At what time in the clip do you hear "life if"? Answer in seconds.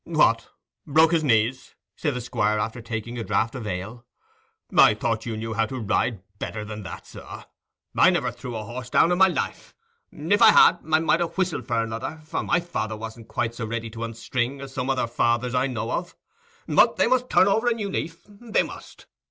9.27-10.41